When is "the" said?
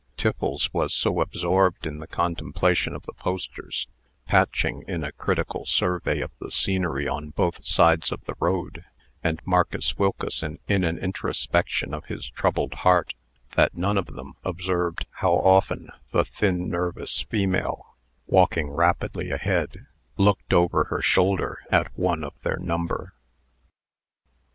1.99-2.07, 3.03-3.13, 6.39-6.49, 8.25-8.33, 16.09-16.25